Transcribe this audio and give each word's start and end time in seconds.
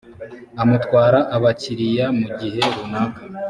amutwara 0.61 1.19
abakiriya 1.35 2.05
mu 2.19 2.27
gihe 2.39 2.61
runaka 2.75 3.21